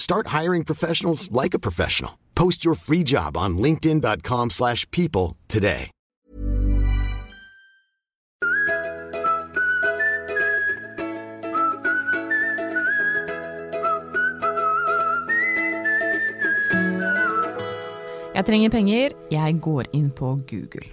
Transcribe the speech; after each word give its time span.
Start 0.00 0.28
hiring 0.28 0.64
professionals 0.64 1.28
like 1.30 1.52
a 1.52 1.58
professional. 1.58 2.12
Post 2.34 2.64
your 2.64 2.74
free 2.74 3.02
job 3.04 3.36
on 3.36 3.58
linkedin.com/people 3.58 4.48
slash 4.48 4.86
people 4.90 5.36
today. 5.46 5.90
Jeg 18.34 18.46
trenger 18.46 18.70
penger, 18.70 19.12
jeg 19.30 19.58
går 19.60 19.84
inn 19.92 20.10
på 20.10 20.38
Google. 20.48 20.88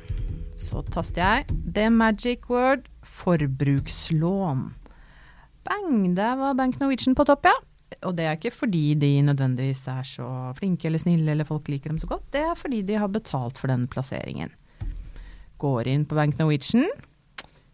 Så 0.58 0.82
taster 0.92 1.22
jeg 1.22 1.46
The 1.76 1.88
Magic 1.90 2.50
Word 2.50 2.90
forbrukslån. 3.04 4.74
Bang, 5.64 6.16
der 6.18 6.36
var 6.36 6.54
Bank 6.54 6.80
Norwegian 6.80 7.16
på 7.16 7.24
topp, 7.24 7.46
ja. 7.46 7.56
Og 8.04 8.14
det 8.18 8.26
er 8.28 8.36
ikke 8.36 8.54
fordi 8.54 8.92
de 9.00 9.12
nødvendigvis 9.24 9.86
er 9.92 10.06
så 10.08 10.30
flinke 10.58 10.90
eller 10.90 11.02
snille 11.02 11.32
eller 11.32 11.48
folk 11.48 11.70
liker 11.72 11.94
dem 11.94 12.00
så 12.02 12.10
godt, 12.12 12.26
det 12.36 12.44
er 12.44 12.56
fordi 12.60 12.82
de 12.86 12.98
har 13.00 13.12
betalt 13.12 13.60
for 13.60 13.72
den 13.72 13.88
plasseringen. 13.92 14.52
Går 15.58 15.88
inn 15.90 16.04
på 16.06 16.18
Bank 16.18 16.38
Norwegian. 16.38 16.86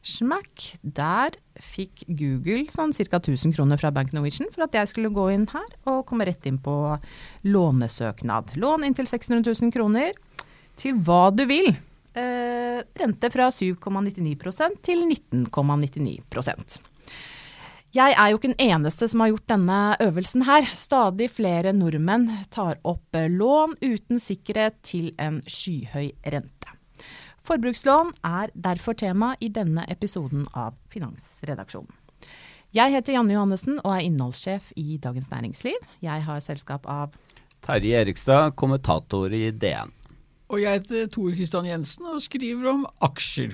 Smakk. 0.03 0.75
Der 0.83 1.35
fikk 1.63 2.03
Google 2.07 2.67
sånn 2.71 2.93
ca. 2.95 3.19
1000 3.19 3.55
kroner 3.55 3.79
fra 3.79 3.91
Bank 3.95 4.13
Norwegian 4.15 4.51
for 4.53 4.65
at 4.67 4.75
jeg 4.75 4.91
skulle 4.91 5.11
gå 5.15 5.29
inn 5.33 5.47
her 5.51 5.75
og 5.89 6.05
komme 6.09 6.27
rett 6.27 6.45
inn 6.47 6.59
på 6.61 6.75
lånesøknad. 7.47 8.55
Lån 8.59 8.87
inntil 8.87 9.09
600 9.09 9.47
000 9.47 9.73
kroner 9.75 10.13
til 10.79 10.99
hva 11.07 11.27
du 11.33 11.45
vil. 11.49 11.71
Eh, 12.13 12.79
rente 12.99 13.31
fra 13.33 13.49
7,99% 13.49 14.83
til 14.85 15.07
19,99 15.07 16.92
jeg 17.93 18.15
er 18.17 18.31
jo 18.31 18.39
ikke 18.39 18.49
den 18.49 18.71
eneste 18.73 19.05
som 19.09 19.21
har 19.21 19.29
gjort 19.29 19.51
denne 19.51 19.79
øvelsen 20.01 20.45
her. 20.47 20.65
Stadig 20.73 21.27
flere 21.29 21.75
nordmenn 21.77 22.25
tar 22.53 22.79
opp 22.81 23.13
lån 23.13 23.75
uten 23.83 24.21
sikkerhet 24.21 24.79
til 24.81 25.11
en 25.21 25.43
skyhøy 25.45 26.09
rente. 26.33 26.73
Forbrukslån 27.45 28.13
er 28.25 28.49
derfor 28.55 28.97
tema 28.97 29.33
i 29.43 29.51
denne 29.53 29.83
episoden 29.91 30.47
av 30.55 30.73
Finansredaksjonen. 30.89 31.91
Jeg 32.73 32.95
heter 32.95 33.13
Janne 33.13 33.35
Johannessen 33.35 33.77
og 33.83 33.91
er 33.93 34.07
innholdssjef 34.07 34.71
i 34.79 34.97
Dagens 34.97 35.29
Næringsliv. 35.29 35.77
Jeg 36.01 36.25
har 36.25 36.39
selskap 36.41 36.87
av 36.89 37.13
Terje 37.61 37.99
Erikstad, 38.01 38.55
kommentator 38.57 39.29
i 39.29 39.51
DN. 39.51 39.93
Og 40.49 40.63
jeg 40.63 40.81
heter 40.81 41.11
Tor 41.13 41.29
Kristian 41.37 41.69
Jensen 41.69 42.09
og 42.09 42.23
skriver 42.25 42.71
om 42.73 42.87
aksjer. 43.05 43.53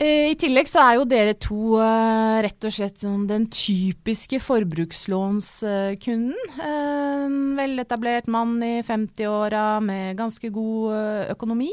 I 0.00 0.32
tillegg 0.40 0.64
så 0.64 0.80
er 0.80 0.94
jo 0.96 1.02
dere 1.04 1.34
to 1.36 1.74
uh, 1.76 2.40
rett 2.40 2.64
og 2.64 2.72
slett 2.72 3.02
sånn 3.02 3.26
den 3.28 3.44
typiske 3.52 4.38
forbrukslånskunden. 4.40 6.32
En 6.64 7.34
veletablert 7.58 8.30
mann 8.32 8.54
i 8.64 8.80
50-åra 8.86 9.76
med 9.84 10.16
ganske 10.16 10.48
god 10.54 10.94
uh, 10.94 11.28
økonomi. 11.34 11.68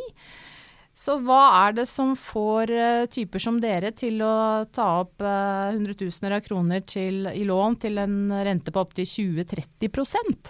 Så 0.97 1.15
hva 1.23 1.39
er 1.61 1.77
det 1.77 1.85
som 1.87 2.15
får 2.19 2.73
typer 3.13 3.39
som 3.39 3.61
dere 3.61 3.93
til 3.95 4.17
å 4.25 4.65
ta 4.73 4.87
opp 5.03 5.21
hundretusener 5.21 6.39
av 6.39 6.41
kroner 6.41 6.81
til, 6.89 7.29
i 7.29 7.45
lån 7.45 7.77
til 7.83 8.01
en 8.01 8.33
rente 8.33 8.73
på 8.73 8.81
opptil 8.81 9.05
20-30% 9.05 10.49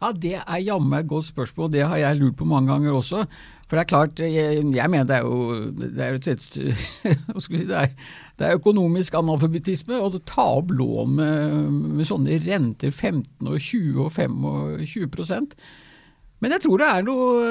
Ja, 0.00 0.08
Det 0.16 0.38
er 0.40 0.64
jammen 0.64 0.96
et 0.96 1.10
godt 1.10 1.28
spørsmål, 1.28 1.68
det 1.76 1.84
har 1.84 2.00
jeg 2.00 2.16
lurt 2.16 2.40
på 2.40 2.48
mange 2.48 2.72
ganger 2.72 2.96
også. 2.96 3.26
For 3.64 3.78
det 3.78 3.84
er 3.84 3.88
klart, 3.88 4.20
jeg, 4.20 4.64
jeg 4.76 4.90
mener 4.92 5.06
det 5.08 5.16
er 5.16 5.24
jo 5.24 5.70
det 5.78 6.02
er, 6.04 6.18
et, 6.18 6.26
det 6.54 7.78
er, 7.78 7.94
det 8.38 8.46
er 8.46 8.58
økonomisk 8.58 9.16
analfabetisme 9.16 10.00
å 10.04 10.10
ta 10.20 10.44
opp 10.58 10.74
lån 10.74 11.16
med, 11.16 11.56
med, 11.96 12.04
sånne 12.08 12.36
renter 12.44 12.92
15 12.92 13.48
og 13.48 13.56
20 13.56 14.04
og 14.04 14.12
25 14.12 15.48
Men 16.44 16.52
jeg 16.52 16.64
tror 16.66 16.82
det 16.82 16.90
er 16.90 17.06
noe, 17.06 17.48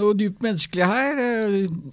noe 0.00 0.16
dypt 0.16 0.40
menneskelig 0.40 0.88
her. 0.88 1.22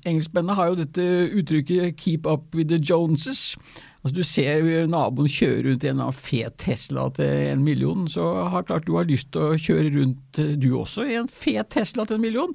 Engelskmennene 0.08 0.56
har 0.56 0.72
jo 0.72 0.80
dette 0.80 1.10
uttrykket 1.42 2.00
'keep 2.00 2.26
up 2.26 2.56
with 2.56 2.72
the 2.72 2.80
Joneses'. 2.80 3.58
Altså 4.04 4.16
Du 4.16 4.24
ser 4.24 4.88
naboen 4.88 5.28
kjøre 5.28 5.66
rundt 5.68 5.84
i 5.84 5.92
en 5.92 6.14
fet 6.14 6.54
Tesla 6.58 7.10
til 7.12 7.52
en 7.52 7.64
million, 7.64 8.08
så 8.08 8.48
har 8.48 8.64
klart 8.64 8.88
du 8.88 8.96
har 8.96 9.04
lyst 9.04 9.34
til 9.34 9.42
å 9.42 9.58
kjøre 9.60 9.92
rundt 10.00 10.40
du 10.62 10.70
også 10.80 11.04
i 11.04 11.18
en 11.20 11.28
fet 11.28 11.68
Tesla 11.74 12.06
til 12.06 12.16
en 12.16 12.22
million. 12.22 12.54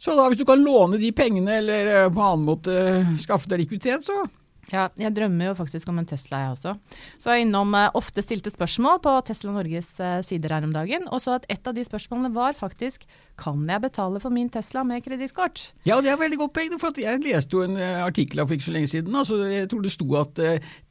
Så 0.00 0.16
da 0.16 0.30
hvis 0.30 0.40
du 0.40 0.46
kan 0.48 0.62
låne 0.64 1.00
de 1.00 1.12
pengene 1.12 1.60
eller 1.60 1.94
eh, 1.94 2.12
på 2.12 2.24
annen 2.24 2.46
måte 2.48 2.76
skaffe 3.20 3.50
deg 3.50 3.66
likviditet, 3.66 4.06
så 4.08 4.24
ja, 4.70 4.84
jeg 4.94 5.10
drømmer 5.16 5.48
jo 5.48 5.54
faktisk 5.58 5.88
om 5.90 5.96
en 5.98 6.06
Tesla, 6.06 6.44
jeg 6.44 6.52
også. 6.54 6.72
Så 7.18 7.32
jeg 7.32 7.40
er 7.40 7.42
innom 7.42 7.72
uh, 7.74 7.88
ofte 7.98 8.22
stilte 8.22 8.52
spørsmål 8.54 9.00
på 9.02 9.16
Tesla 9.26 9.50
Norges 9.56 9.88
sider 10.28 10.54
her 10.54 10.62
om 10.62 10.70
dagen. 10.70 11.08
Og 11.10 11.18
så 11.24 11.34
at 11.40 11.48
et 11.50 11.66
av 11.66 11.74
de 11.74 11.82
spørsmålene 11.82 12.30
var 12.36 12.54
faktisk 12.54 13.02
kan 13.40 13.64
jeg 13.66 13.82
betale 13.82 14.22
for 14.22 14.30
min 14.30 14.46
Tesla 14.52 14.84
med 14.86 15.02
kredittkort? 15.02 15.72
Ja, 15.88 15.98
det 15.98 16.12
er 16.12 16.22
veldig 16.22 16.38
godt 16.44 16.54
poeng. 16.54 16.78
For 16.78 17.02
jeg 17.02 17.24
leste 17.24 17.58
jo 17.58 17.66
en 17.66 17.74
artikkel 17.80 18.44
for 18.44 18.54
ikke 18.54 18.68
så 18.68 18.76
lenge 18.76 18.92
siden. 18.94 19.18
Altså, 19.18 19.42
jeg 19.50 19.66
tror 19.72 19.82
det 19.82 19.94
sto 19.96 20.08
at 20.22 20.42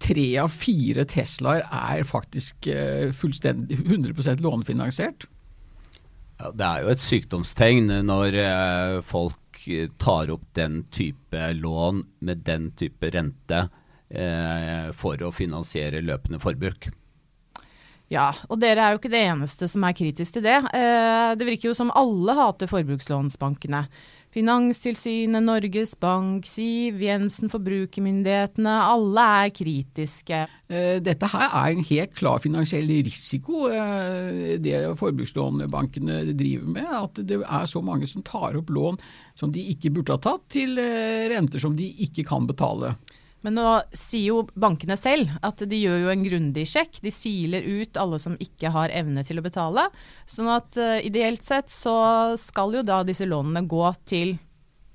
tre 0.10 0.30
av 0.44 0.52
fire 0.52 1.08
Teslaer 1.08 1.64
er 1.64 2.04
faktisk 2.10 2.68
fullstendig 3.16 3.80
100 3.86 4.44
lånefinansiert. 4.44 5.30
Ja, 6.40 6.54
det 6.56 6.66
er 6.66 6.86
jo 6.86 6.94
et 6.94 7.04
sykdomstegn 7.04 7.92
når 8.08 8.38
eh, 8.40 9.00
folk 9.04 9.60
tar 10.00 10.32
opp 10.32 10.46
den 10.56 10.86
type 10.88 11.50
lån 11.58 12.06
med 12.24 12.46
den 12.48 12.70
type 12.80 13.10
rente 13.12 13.66
eh, 14.08 14.88
for 14.96 15.20
å 15.20 15.34
finansiere 15.36 16.00
løpende 16.06 16.40
forbruk. 16.40 16.88
Ja, 18.10 18.32
og 18.50 18.58
dere 18.62 18.82
er 18.82 18.96
jo 18.96 19.02
ikke 19.02 19.12
det 19.14 19.22
eneste 19.28 19.68
som 19.70 19.84
er 19.86 19.98
kritisk 19.98 20.38
til 20.38 20.48
det. 20.48 20.58
Eh, 20.74 21.34
det 21.38 21.46
virker 21.46 21.70
jo 21.70 21.76
som 21.78 21.92
alle 21.94 22.34
hater 22.40 22.72
forbrukslånsbankene. 22.72 23.84
Finanstilsynet, 24.30 25.42
Norges 25.42 25.96
Bank, 25.98 26.46
Siv 26.46 27.02
Jensen, 27.02 27.50
forbrukermyndighetene. 27.50 28.76
Alle 28.92 29.24
er 29.40 29.54
kritiske. 29.58 30.44
Eh, 30.70 31.00
dette 31.02 31.30
her 31.32 31.48
er 31.48 31.74
en 31.74 31.88
helt 31.88 32.14
klar 32.14 32.38
finansiell 32.44 32.92
risiko, 33.08 33.66
eh, 33.74 34.60
det 34.62 34.84
forbrukslånbankene 35.02 36.22
driver 36.38 36.70
med. 36.78 36.86
At 36.86 37.26
det 37.26 37.42
er 37.42 37.66
så 37.66 37.82
mange 37.82 38.06
som 38.08 38.22
tar 38.22 38.60
opp 38.60 38.70
lån 38.70 39.00
som 39.34 39.52
de 39.52 39.66
ikke 39.74 39.90
burde 39.96 40.14
ha 40.14 40.22
tatt, 40.22 40.46
til 40.54 40.78
eh, 40.78 41.26
renter 41.34 41.58
som 41.60 41.76
de 41.76 41.90
ikke 42.06 42.28
kan 42.30 42.46
betale. 42.46 42.94
Men 43.46 43.56
nå 43.56 43.68
sier 43.96 44.34
jo 44.34 44.42
bankene 44.60 44.98
selv 45.00 45.32
at 45.46 45.64
de 45.70 45.80
gjør 45.80 46.04
jo 46.04 46.12
en 46.12 46.26
grundig 46.26 46.66
sjekk. 46.68 47.00
De 47.06 47.12
siler 47.14 47.64
ut 47.64 48.00
alle 48.00 48.20
som 48.20 48.36
ikke 48.42 48.74
har 48.76 48.92
evne 48.96 49.24
til 49.28 49.40
å 49.40 49.46
betale. 49.46 49.88
Sånn 50.28 50.50
at 50.52 50.80
uh, 50.80 50.98
ideelt 51.06 51.46
sett 51.46 51.72
så 51.72 52.36
skal 52.40 52.76
jo 52.80 52.84
da 52.84 53.02
disse 53.08 53.28
lånene 53.30 53.64
gå 53.70 53.86
til 54.10 54.36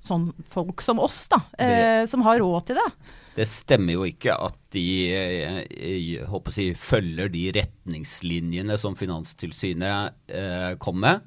sånn 0.05 0.29
folk 0.51 0.83
som 0.85 1.01
oss, 1.01 1.23
da. 1.31 1.39
Det, 1.57 1.65
eh, 1.65 2.03
som 2.05 2.21
har 2.27 2.37
råd 2.37 2.67
til 2.67 2.77
det. 2.77 3.13
Det 3.39 3.47
stemmer 3.49 3.95
jo 3.95 4.03
ikke 4.05 4.35
at 4.37 4.59
de 4.75 4.83
jeg, 5.09 5.63
jeg 5.73 6.27
håper 6.29 6.53
å 6.53 6.55
si, 6.55 6.67
følger 6.77 7.31
de 7.33 7.47
retningslinjene 7.55 8.77
som 8.77 8.93
Finanstilsynet 8.99 10.29
eh, 10.29 10.75
kom 10.77 11.01
med. 11.01 11.25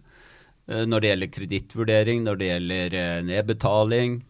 Eh, 0.70 0.84
når 0.86 1.02
det 1.02 1.10
gjelder 1.10 1.32
kredittvurdering, 1.34 2.22
når 2.28 2.38
det 2.38 2.52
gjelder 2.52 2.98
eh, 3.02 3.18
nedbetaling 3.32 4.20
Eh, 4.20 4.27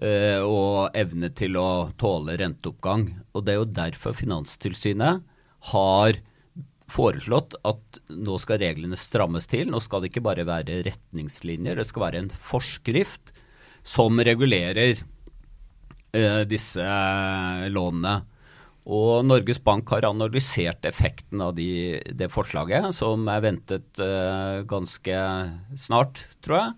og 0.00 0.94
evne 0.96 1.28
til 1.34 1.56
å 1.58 1.90
tåle 1.98 2.36
renteoppgang. 2.38 3.08
Og 3.34 3.44
Det 3.44 3.52
er 3.52 3.58
jo 3.58 3.72
derfor 3.74 4.14
Finanstilsynet 4.14 5.24
har 5.72 6.20
foreslått 6.90 7.54
at 7.66 8.00
nå 8.10 8.38
skal 8.42 8.60
reglene 8.62 8.98
strammes 8.98 9.48
til. 9.50 9.70
Nå 9.70 9.80
skal 9.84 10.02
det 10.02 10.12
ikke 10.12 10.24
bare 10.26 10.46
være 10.48 10.82
retningslinjer, 10.86 11.78
det 11.78 11.86
skal 11.88 12.06
være 12.06 12.24
en 12.24 12.34
forskrift 12.34 13.32
som 13.86 14.20
regulerer 14.20 15.00
eh, 16.12 16.42
disse 16.48 16.84
uh, 16.84 17.66
lånene. 17.72 18.20
Og 18.90 19.22
Norges 19.26 19.60
Bank 19.62 19.90
har 19.92 20.08
analysert 20.08 20.86
effekten 20.88 21.42
av 21.44 21.52
de, 21.54 22.00
det 22.16 22.30
forslaget, 22.32 22.90
som 22.96 23.28
er 23.30 23.42
ventet 23.44 24.00
eh, 24.02 24.62
ganske 24.66 25.18
snart, 25.78 26.24
tror 26.42 26.56
jeg. 26.56 26.72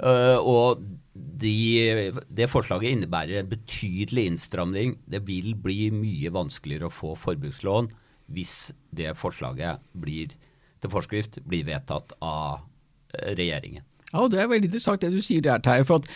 Og 0.00 0.80
de, 1.14 2.12
det 2.32 2.48
forslaget 2.50 2.96
innebærer 2.96 3.42
en 3.42 3.50
betydelig 3.50 4.24
innstramning. 4.30 4.96
Det 5.06 5.20
vil 5.28 5.52
bli 5.54 5.90
mye 5.94 6.32
vanskeligere 6.34 6.88
å 6.88 6.94
få 6.94 7.12
forbrukslån 7.18 7.90
hvis 8.32 8.72
det 8.96 9.12
forslaget 9.20 9.82
blir 9.98 10.32
til 10.82 10.92
forskrift 10.92 11.40
blir 11.46 11.66
vedtatt 11.68 12.14
av 12.24 12.62
eh, 13.14 13.34
regjeringen. 13.38 13.84
Ja, 14.12 14.28
Det 14.28 14.40
er 14.40 14.50
veldig 14.50 14.68
interessant 14.68 15.02
det 15.04 15.12
du 15.14 15.20
sier 15.24 15.44
der, 15.44 15.62
Terje. 15.62 15.86
for 15.88 16.02
at 16.02 16.08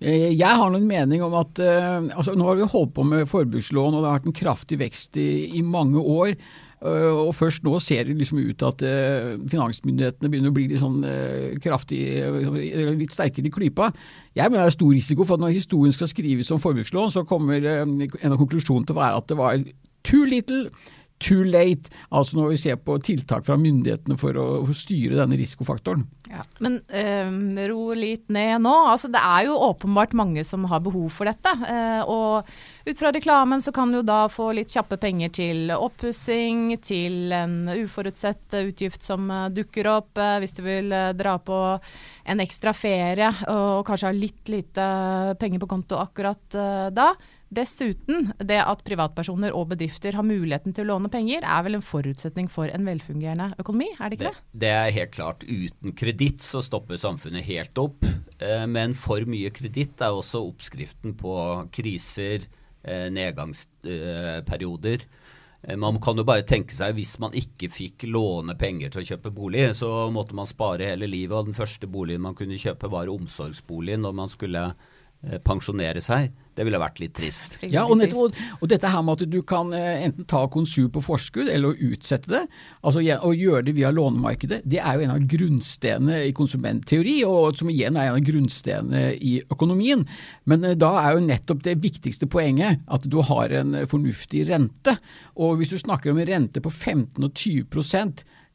eh, 0.00 0.32
jeg 0.32 0.60
har 0.60 0.72
noen 0.72 0.88
mening 0.88 1.24
om 1.26 1.36
at 1.38 1.60
eh, 1.62 2.08
altså 2.16 2.34
Nå 2.34 2.48
har 2.48 2.58
vi 2.58 2.70
holdt 2.72 2.94
på 2.96 3.04
med 3.06 3.28
forbrukslån, 3.30 3.94
og 3.94 4.02
det 4.02 4.10
har 4.10 4.18
vært 4.20 4.30
en 4.30 4.40
kraftig 4.40 4.80
vekst 4.82 5.20
i, 5.20 5.28
i 5.58 5.62
mange 5.62 6.00
år. 6.00 6.36
Eh, 6.84 7.08
og 7.08 7.32
først 7.36 7.64
nå 7.64 7.78
ser 7.80 8.04
det 8.04 8.18
liksom 8.18 8.42
ut 8.44 8.64
at 8.66 8.82
eh, 8.84 9.36
finansmyndighetene 9.48 10.30
begynner 10.32 10.52
å 10.52 10.56
bli 10.56 10.66
litt 10.68 10.82
sånn 10.82 11.00
eh, 11.08 11.56
kraftig, 11.62 12.02
litt 13.00 13.16
sterkere 13.16 13.48
i 13.48 13.54
klypa. 13.54 13.88
Jeg 14.36 14.52
mener 14.52 14.66
det 14.66 14.74
er 14.74 14.76
stor 14.76 14.92
risiko 14.92 15.24
for 15.24 15.38
at 15.38 15.46
når 15.46 15.56
historien 15.56 15.96
skal 15.96 16.12
skrives 16.12 16.52
om 16.52 16.60
forbrukslån, 16.60 17.14
så 17.14 17.24
kommer 17.28 17.64
en 17.64 17.96
av 18.04 18.36
konklusjonene 18.36 18.88
til 18.88 18.96
å 18.96 19.00
være 19.00 19.22
at 19.22 19.32
det 19.32 19.40
var 19.40 19.58
too 20.06 20.28
little, 20.28 20.66
too 21.22 21.46
late. 21.48 21.88
Altså 22.12 22.36
når 22.36 22.52
vi 22.52 22.60
ser 22.60 22.76
på 22.84 22.98
tiltak 23.00 23.46
fra 23.46 23.56
myndighetene 23.60 24.18
for 24.20 24.36
å 24.36 24.76
styre 24.76 25.16
denne 25.22 25.40
risikofaktoren. 25.40 26.04
Ja, 26.28 26.44
men 26.60 26.80
øh, 26.90 27.66
ro 27.70 27.96
litt 27.96 28.28
ned 28.32 28.60
nå. 28.66 28.74
Altså, 28.90 29.08
det 29.12 29.22
er 29.22 29.46
jo 29.48 29.56
åpenbart 29.70 30.16
mange 30.18 30.44
som 30.44 30.66
har 30.68 30.84
behov 30.84 31.08
for 31.14 31.30
dette. 31.30 31.56
Øh, 31.56 32.02
og 32.04 32.56
ut 32.86 32.98
fra 32.98 33.12
reklamen 33.12 33.62
så 33.62 33.72
kan 33.72 33.92
du 33.92 34.02
da 34.02 34.28
få 34.30 34.52
litt 34.54 34.70
kjappe 34.70 34.96
penger 35.02 35.32
til 35.34 35.72
oppussing, 35.74 36.76
til 36.86 37.32
en 37.34 37.66
uforutsett 37.72 38.54
utgift 38.60 39.02
som 39.02 39.26
eh, 39.30 39.48
dukker 39.54 39.88
opp 39.90 40.20
eh, 40.22 40.36
hvis 40.42 40.54
du 40.54 40.62
vil 40.66 40.94
eh, 40.94 41.12
dra 41.18 41.36
på 41.42 41.58
en 42.26 42.42
ekstra 42.42 42.72
ferie 42.76 43.30
og 43.50 43.86
kanskje 43.86 44.10
har 44.10 44.18
litt 44.18 44.50
lite 44.50 44.86
penger 45.40 45.62
på 45.62 45.68
konto 45.70 45.98
akkurat 45.98 46.56
da. 46.94 47.12
Dessuten, 47.46 48.32
det 48.42 48.58
at 48.58 48.80
privatpersoner 48.82 49.54
og 49.54 49.68
bedrifter 49.70 50.16
har 50.18 50.26
muligheten 50.26 50.74
til 50.74 50.82
å 50.82 50.96
låne 50.96 51.10
penger, 51.12 51.44
er 51.46 51.62
vel 51.62 51.78
en 51.78 51.84
forutsetning 51.84 52.48
for 52.50 52.66
en 52.74 52.88
velfungerende 52.88 53.52
økonomi, 53.62 53.92
er 53.94 54.10
det 54.10 54.18
ikke 54.18 54.32
Det, 54.32 54.32
det? 54.34 54.62
det 54.64 54.72
er 54.74 54.96
helt 54.96 55.14
klart. 55.14 55.46
Uten 55.46 55.94
kreditt 55.94 56.42
så 56.42 56.62
stopper 56.66 56.98
samfunnet 56.98 57.46
helt 57.46 57.78
opp. 57.78 58.02
Eh, 58.38 58.66
Men 58.66 58.94
for 58.94 59.24
mye 59.28 59.50
kreditt 59.54 60.00
er 60.04 60.12
også 60.12 60.42
oppskriften 60.44 61.14
på 61.16 61.36
kriser, 61.72 62.46
eh, 62.84 63.08
nedgangsperioder. 63.10 65.00
Eh, 65.64 65.76
Man 65.76 66.00
kan 66.00 66.16
jo 66.16 66.24
bare 66.24 66.42
tenke 66.42 66.72
seg 66.74 66.94
hvis 66.94 67.18
man 67.18 67.32
ikke 67.32 67.70
fikk 67.70 68.06
låne 68.10 68.56
penger 68.58 68.90
til 68.90 69.02
å 69.02 69.06
kjøpe 69.16 69.34
bolig, 69.34 69.74
så 69.74 70.10
måtte 70.12 70.34
man 70.34 70.46
spare 70.46 70.86
hele 70.86 71.06
livet, 71.06 71.32
og 71.36 71.46
den 71.46 71.54
første 71.54 71.86
boligen 71.86 72.20
man 72.20 72.34
kunne 72.34 72.58
kjøpe 72.58 72.90
var 72.90 73.06
omsorgsboligen 73.08 74.00
når 74.00 74.14
man 74.14 74.28
skulle 74.28 74.74
pensjonere 75.42 76.02
seg. 76.04 76.30
Det 76.56 76.64
ville 76.64 76.80
vært 76.80 77.00
litt 77.02 77.12
trist. 77.16 77.58
Ja, 77.60 77.84
og, 77.84 77.98
nettopp, 78.00 78.32
og, 78.32 78.60
og 78.64 78.70
dette 78.72 78.88
her 78.88 79.02
med 79.04 79.20
at 79.20 79.32
du 79.32 79.38
kan 79.46 79.72
eh, 79.76 80.06
enten 80.06 80.26
ta 80.28 80.42
konsum 80.52 80.88
på 80.92 81.02
forskudd 81.04 81.50
eller 81.52 81.74
å 81.74 81.90
utsette 81.92 82.32
det, 82.32 82.42
altså 82.80 83.02
og 83.16 83.36
gjøre 83.36 83.66
det 83.66 83.76
via 83.76 83.92
lånemarkedet, 83.92 84.62
det 84.64 84.80
er 84.80 84.96
jo 84.96 85.06
en 85.06 85.14
av 85.16 85.26
grunnstenene 85.28 86.22
i 86.30 86.32
konsumentteori, 86.36 87.18
og 87.28 87.60
som 87.60 87.70
igjen 87.72 87.98
er 87.98 88.10
en 88.10 88.18
av 88.18 88.24
grunnstenene 88.24 89.04
i 89.20 89.36
økonomien. 89.52 90.06
Men 90.48 90.64
eh, 90.64 90.78
da 90.80 90.94
er 91.02 91.16
jo 91.16 91.26
nettopp 91.26 91.64
det 91.66 91.76
viktigste 91.84 92.30
poenget 92.32 92.80
at 92.86 93.04
du 93.04 93.20
har 93.26 93.52
en 93.60 93.76
fornuftig 93.90 94.46
rente. 94.50 94.96
Og 95.36 95.60
hvis 95.60 95.74
du 95.74 95.80
snakker 95.82 96.12
om 96.12 96.22
en 96.22 96.30
rente 96.30 96.62
på 96.64 96.72
15 96.72 97.20
og 97.20 97.32
20 97.36 97.68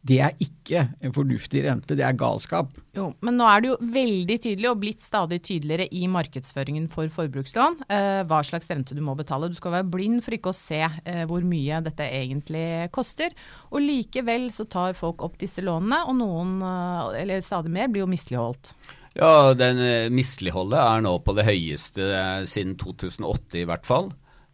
det 0.01 0.17
er 0.25 0.37
ikke 0.41 0.81
en 1.05 1.13
fornuftig 1.13 1.61
rente, 1.65 1.95
det 1.97 2.03
er 2.05 2.15
galskap. 2.17 2.71
Jo, 2.97 3.11
men 3.21 3.35
nå 3.37 3.45
er 3.45 3.61
det 3.61 3.69
jo 3.69 3.89
veldig 3.93 4.37
tydelig, 4.41 4.69
og 4.71 4.79
blitt 4.81 5.03
stadig 5.05 5.37
tydeligere 5.45 5.85
i 5.93 6.07
markedsføringen 6.09 6.87
for 6.91 7.11
forbrukslån, 7.13 7.77
eh, 7.85 8.21
hva 8.25 8.39
slags 8.45 8.71
rente 8.71 8.97
du 8.97 9.01
må 9.05 9.13
betale. 9.19 9.51
Du 9.51 9.57
skal 9.59 9.75
være 9.77 9.91
blind 9.93 10.23
for 10.25 10.33
ikke 10.33 10.53
å 10.53 10.57
se 10.57 10.81
eh, 10.81 11.21
hvor 11.29 11.45
mye 11.45 11.83
dette 11.85 12.07
egentlig 12.07 12.89
koster. 12.95 13.35
Og 13.69 13.85
likevel 13.85 14.49
så 14.53 14.65
tar 14.65 14.97
folk 14.97 15.21
opp 15.21 15.37
disse 15.41 15.61
lånene, 15.61 16.01
og 16.09 16.17
noen, 16.17 16.57
eh, 16.65 17.21
eller 17.21 17.45
stadig 17.45 17.73
mer, 17.73 17.91
blir 17.91 18.07
jo 18.07 18.09
misligholdt. 18.09 18.73
Ja, 19.13 19.51
den 19.53 19.83
eh, 19.85 20.09
misligholdet 20.09 20.81
er 20.81 21.05
nå 21.05 21.13
på 21.21 21.35
det 21.37 21.45
høyeste 21.45 22.09
eh, 22.09 22.47
siden 22.49 22.73
2008 22.81 23.61
i 23.61 23.67
hvert 23.69 23.85
fall. 23.85 24.09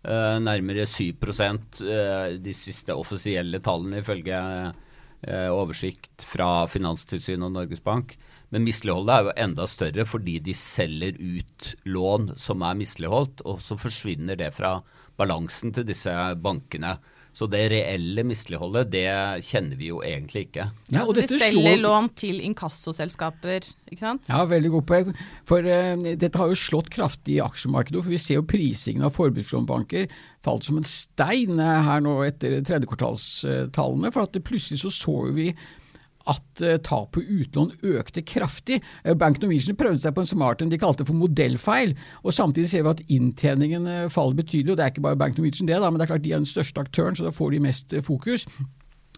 Eh, 0.08 0.36
nærmere 0.44 0.86
7 0.88 1.08
eh, 1.08 2.36
de 2.40 2.54
siste 2.56 2.96
offisielle 2.96 3.60
tallene 3.64 4.04
ifølge 4.04 4.36
eh, 4.36 4.84
oversikt 5.26 6.24
fra 6.30 6.68
Finanstilsynet 6.70 7.48
og 7.48 7.56
Norges 7.56 7.82
Bank. 7.84 8.14
Men 8.54 8.64
misligholdet 8.64 9.14
er 9.14 9.26
jo 9.26 9.36
enda 9.44 9.66
større 9.68 10.06
fordi 10.08 10.38
de 10.46 10.54
selger 10.56 11.18
ut 11.20 11.72
lån 11.90 12.32
som 12.40 12.64
er 12.64 12.78
misligholdt, 12.80 13.44
og 13.50 13.60
så 13.64 13.80
forsvinner 13.82 14.40
det 14.40 14.54
fra 14.56 14.78
balansen 15.20 15.74
til 15.76 15.88
disse 15.90 16.14
bankene. 16.44 16.96
Så 17.38 17.46
det 17.46 17.68
reelle 17.70 18.24
misligholdet, 18.26 18.90
det 18.96 19.06
kjenner 19.46 19.78
vi 19.78 19.92
jo 19.92 20.00
egentlig 20.02 20.48
ikke. 20.48 20.64
Ja, 20.90 21.04
og 21.04 21.12
altså, 21.12 21.28
de 21.36 21.38
selger 21.38 21.76
slår- 21.76 21.84
lån 21.84 22.08
til 22.18 22.40
inkassoselskaper, 22.48 23.68
ikke 23.92 24.02
sant? 24.02 24.32
Ja, 24.32 24.40
veldig 24.50 24.72
god 24.74 24.86
poeng. 24.90 25.12
For 25.46 25.62
uh, 25.62 26.08
dette 26.18 26.42
har 26.42 26.50
jo 26.50 26.58
slått 26.58 26.90
kraftig 26.96 27.36
i 27.38 27.44
aksjemarkedet. 27.46 28.02
For 28.02 28.16
vi 28.16 28.22
ser 28.24 28.40
jo 28.40 28.48
prisingen 28.50 29.06
av 29.06 29.14
forbrukslånbanker 29.20 30.10
falt 30.48 30.66
som 30.66 30.80
en 30.80 30.88
stein 30.88 31.60
eh, 31.62 31.82
her 31.86 32.02
nå 32.02 32.16
etter 32.26 32.58
tredjekvartalstallene. 32.66 34.14
For 34.16 34.26
at 34.26 34.34
det 34.34 34.46
plutselig 34.48 34.82
så 34.82 34.94
så 34.94 35.18
vi 35.38 35.52
at 36.28 36.64
eh, 36.64 36.78
tap 36.84 37.14
på 37.16 37.24
utlån 37.24 37.74
økte 37.96 38.24
kraftig. 38.28 38.82
Eh, 39.04 39.16
Bank 39.18 39.42
Norwegian 39.42 39.78
prøvde 39.80 40.02
seg 40.04 40.16
på 40.16 40.24
en 40.24 40.30
smart 40.30 40.64
en 40.64 40.72
de 40.74 40.80
kalte 40.82 41.08
for 41.08 41.18
modellfeil. 41.18 41.96
og 42.24 42.36
Samtidig 42.36 42.72
ser 42.72 42.88
vi 42.88 42.94
at 42.96 43.06
inntjeningen 43.20 43.88
eh, 43.92 44.10
faller 44.14 44.38
betydelig. 44.42 44.74
og 44.74 44.80
Det 44.80 44.86
er 44.86 44.96
ikke 44.96 45.08
bare 45.10 45.22
Bank 45.24 45.38
Norwegian 45.38 45.70
det, 45.70 45.80
da, 45.80 45.90
men 45.92 46.00
det 46.00 46.08
er 46.08 46.14
klart 46.16 46.26
de 46.26 46.34
er 46.36 46.44
den 46.44 46.50
største 46.50 46.84
aktøren, 46.84 47.18
så 47.18 47.28
da 47.28 47.36
får 47.36 47.56
de 47.56 47.64
mest 47.68 47.98
fokus. 48.08 48.48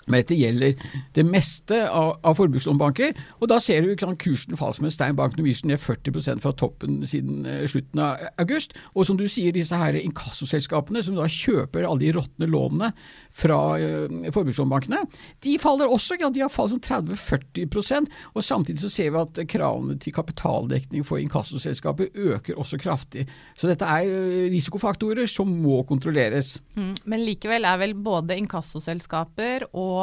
Men 0.10 0.24
dette 0.24 0.38
gjelder 0.38 0.76
det 1.16 1.26
meste 1.28 1.80
av, 1.88 2.16
av 2.26 2.38
forbrukslånbanker. 2.40 3.16
Og 3.40 3.50
da 3.52 3.60
ser 3.64 3.86
du 3.86 3.94
sant, 4.00 4.20
kursen 4.22 4.58
falle 4.60 4.78
som 4.78 4.88
en 4.88 4.94
stein. 4.94 5.18
Bank 5.18 5.38
Norwegian 5.38 5.72
ned 5.72 5.82
40% 5.82 6.44
fra 6.44 6.54
toppen 6.58 7.00
siden 7.08 7.46
eh, 7.50 7.66
slutten 7.70 8.02
av 8.04 8.26
august. 8.42 8.76
Og 8.96 9.08
som 9.08 9.20
du 9.20 9.28
sier, 9.30 9.54
disse 9.56 9.78
her 9.78 9.98
inkassoselskapene 10.00 11.04
som 11.06 11.18
da 11.18 11.28
kjøper 11.30 11.86
alle 11.88 12.08
de 12.08 12.14
råtne 12.18 12.50
lånene 12.50 12.92
fra 13.36 13.60
eh, 13.80 14.32
forbrukslånbankene, 14.34 15.04
de 15.46 15.58
faller 15.62 15.90
også. 15.90 16.18
Ja. 16.20 16.32
De 16.34 16.44
har 16.44 16.52
falt 16.52 16.74
som 16.74 16.82
30-40% 16.84 18.10
Og 18.38 18.44
samtidig 18.46 18.82
så 18.82 18.90
ser 18.92 19.14
vi 19.14 19.22
at 19.22 19.40
kravene 19.50 19.96
til 20.02 20.14
kapitaldekning 20.16 21.06
for 21.08 21.22
inkassoselskaper 21.22 22.12
øker 22.14 22.60
også 22.60 22.80
kraftig. 22.82 23.26
Så 23.58 23.70
dette 23.70 23.88
er 23.88 24.10
eh, 24.10 24.50
risikofaktorer 24.54 25.30
som 25.30 25.52
må 25.64 25.82
kontrolleres. 25.90 26.58
Mm, 26.76 26.94
Men 27.06 27.26
likevel 27.28 27.68
er 27.68 27.80
vel 27.82 27.96
både 27.96 28.38
inkassoselskaper 28.40 29.70
og 29.70 29.99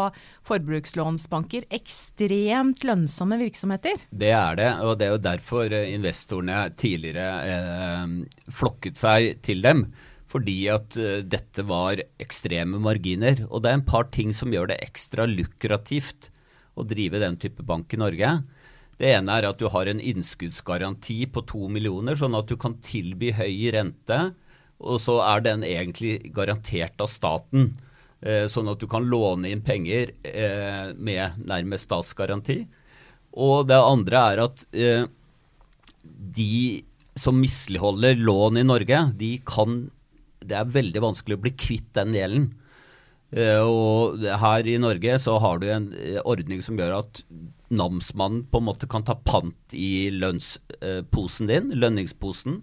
forbrukslånsbanker 0.46 1.69
ekstremt 1.75 2.84
lønnsomme 2.87 3.38
virksomheter. 3.40 4.02
Det 4.10 4.32
er 4.34 4.58
det, 4.58 4.69
og 4.82 4.98
det 4.98 5.08
er 5.08 5.15
jo 5.15 5.22
derfor 5.29 5.72
eh, 5.72 5.94
investorene 5.94 6.67
tidligere 6.79 7.31
eh, 7.55 8.12
flokket 8.53 9.00
seg 9.00 9.41
til 9.46 9.65
dem. 9.67 9.86
Fordi 10.32 10.56
at 10.72 10.96
eh, 11.00 11.22
dette 11.24 11.65
var 11.69 12.03
ekstreme 12.22 12.81
marginer. 12.82 13.44
Og 13.50 13.62
det 13.62 13.72
er 13.72 13.81
en 13.81 13.88
par 13.88 14.10
ting 14.15 14.34
som 14.36 14.53
gjør 14.53 14.72
det 14.72 14.82
ekstra 14.84 15.29
lukrativt 15.31 16.31
å 16.76 16.84
drive 16.84 17.22
den 17.22 17.38
type 17.41 17.65
bank 17.67 17.94
i 17.94 18.00
Norge. 18.00 18.32
Det 18.96 19.12
ene 19.12 19.36
er 19.36 19.46
at 19.48 19.60
du 19.60 19.69
har 19.72 19.88
en 19.88 20.00
innskuddsgaranti 20.00 21.19
på 21.32 21.44
to 21.48 21.69
millioner, 21.72 22.17
sånn 22.17 22.36
at 22.36 22.48
du 22.48 22.56
kan 22.60 22.76
tilby 22.84 23.32
høy 23.36 23.70
rente. 23.76 24.20
Og 24.76 25.00
så 25.00 25.19
er 25.24 25.44
den 25.44 25.65
egentlig 25.65 26.19
garantert 26.36 27.00
av 27.00 27.08
staten. 27.12 27.70
Eh, 28.25 28.46
sånn 28.49 28.69
at 28.73 28.81
du 28.81 28.89
kan 28.89 29.05
låne 29.11 29.51
inn 29.53 29.63
penger 29.65 30.15
eh, 30.25 30.93
med 30.96 31.37
nærmest 31.44 31.91
statsgaranti. 31.91 32.63
Og 33.37 33.67
det 33.69 33.77
andre 33.77 34.23
er 34.32 34.43
at 34.46 34.63
eh, 34.73 35.05
de 36.03 36.85
som 37.17 37.37
misligholder 37.41 38.17
lån 38.17 38.61
i 38.61 38.65
Norge, 38.65 39.03
de 39.17 39.37
kan 39.44 39.91
Det 40.46 40.55
er 40.55 40.69
veldig 40.69 41.01
vanskelig 41.03 41.37
å 41.37 41.43
bli 41.43 41.51
kvitt 41.58 41.89
den 41.96 42.13
gjelden. 42.15 42.44
Og 43.67 44.23
her 44.23 44.69
i 44.70 44.77
Norge 44.79 45.17
så 45.19 45.35
har 45.43 45.58
du 45.58 45.65
en 45.67 45.89
ordning 46.23 46.61
som 46.63 46.79
gjør 46.79 46.93
at 47.01 47.23
namsmannen 47.75 48.44
på 48.46 48.61
en 48.61 48.67
måte 48.69 48.87
kan 48.87 49.03
ta 49.03 49.17
pant 49.27 49.75
i 49.75 50.06
lønnsposen 50.15 51.51
din, 51.51 51.73
lønningsposen. 51.75 52.61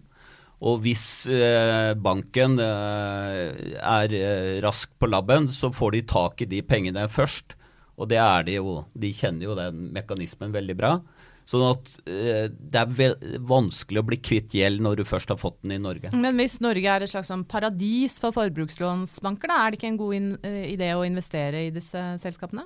Og 0.64 0.80
hvis 0.86 1.26
eh, 1.28 1.92
banken 2.00 2.56
eh, 2.64 3.76
er 3.84 4.16
eh, 4.16 4.54
rask 4.64 4.94
på 5.00 5.10
labben, 5.12 5.50
så 5.52 5.74
får 5.76 5.98
de 5.98 6.02
tak 6.08 6.46
i 6.46 6.48
de 6.50 6.62
pengene 6.64 7.04
først. 7.12 7.58
Og 8.00 8.08
det 8.10 8.22
er 8.22 8.48
de 8.48 8.58
jo. 8.58 8.78
De 8.96 9.12
kjenner 9.14 9.50
jo 9.50 9.58
den 9.60 9.90
mekanismen 9.94 10.56
veldig 10.56 10.76
bra. 10.80 10.96
Sånn 11.44 11.66
at 11.68 11.90
det 12.08 12.80
er 12.80 13.18
vanskelig 13.44 14.00
å 14.00 14.06
bli 14.08 14.18
kvitt 14.24 14.54
gjeld 14.56 14.80
når 14.80 15.02
du 15.02 15.04
først 15.04 15.34
har 15.34 15.38
fått 15.42 15.58
den 15.66 15.74
i 15.76 15.82
Norge. 15.84 16.14
Men 16.16 16.40
hvis 16.40 16.56
Norge 16.64 16.88
er 16.88 17.04
et 17.04 17.12
slags 17.12 17.28
sånn 17.28 17.44
paradis 17.44 18.16
for 18.24 18.32
forbrukslånsbanker, 18.32 19.52
da, 19.52 19.58
er 19.60 19.74
det 19.74 19.82
ikke 19.82 19.90
en 19.92 20.00
god 20.00 20.48
idé 20.72 20.94
å 20.96 21.04
investere 21.04 21.66
i 21.68 21.74
disse 21.76 22.00
selskapene? 22.24 22.64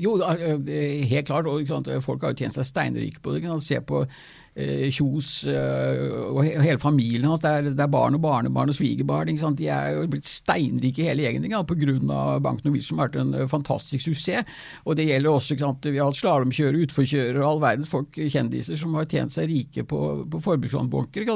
Jo, 0.00 0.16
helt 0.20 1.26
klart. 1.28 1.46
og 1.46 2.02
Folk 2.04 2.22
har 2.24 2.32
jo 2.32 2.42
tjent 2.42 2.56
seg 2.56 2.68
steinrike 2.68 3.22
på 3.22 3.34
det. 3.34 3.42
Se 3.64 3.80
på 3.84 4.02
eh, 4.06 4.86
Kjos 4.94 5.30
eh, 5.50 6.02
og 6.30 6.40
hele 6.46 6.78
familien 6.80 7.28
hans. 7.28 7.42
Det 7.44 7.74
er, 7.74 7.90
barn 7.90 8.16
og 8.16 8.22
barnebarn 8.24 8.72
og 8.72 8.76
svigerbarn. 8.76 9.32
De 9.58 9.68
er 9.68 9.96
jo 9.96 10.06
blitt 10.10 10.28
steinrike 10.28 11.06
hele 11.06 11.26
gjengen 11.26 11.48
pga. 11.68 12.38
Bank 12.40 12.64
Norwegian, 12.64 12.86
som 12.86 13.02
har 13.02 13.10
vært 13.10 13.20
en 13.22 13.34
eh, 13.36 13.48
fantastisk 13.50 14.08
suksess. 14.08 14.48
Og 14.86 14.96
det 14.96 15.08
gjelder 15.10 15.32
også? 15.32 15.58
Vi 15.84 15.98
har 15.98 16.08
hatt 16.08 16.20
slalåmkjørere, 16.20 16.86
utforkjørere 16.86 17.42
og 17.42 17.50
all 17.50 17.64
verdens 17.66 17.92
folk, 17.92 18.16
kjendiser, 18.16 18.78
som 18.80 18.96
har 18.96 19.10
tjent 19.10 19.36
seg 19.36 19.50
rike 19.52 19.84
på, 19.88 20.00
på 20.30 20.44
forbrukslånbanker. 20.46 21.28